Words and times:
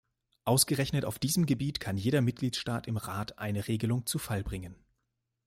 Ausgerechnet 0.45 1.05
auf 1.05 1.19
diesem 1.19 1.45
Gebiet 1.45 1.79
kann 1.79 1.95
jeder 1.95 2.21
Mitgliedstaat 2.21 2.87
im 2.87 2.97
Rat 2.97 3.37
eine 3.37 3.67
Regelung 3.67 4.07
zu 4.07 4.17
Fall 4.17 4.43
bringen. 4.43 4.83